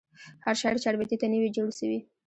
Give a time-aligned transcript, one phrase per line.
[0.45, 1.99] هر شاعر چاربیتې ته نه وي جوړسوی.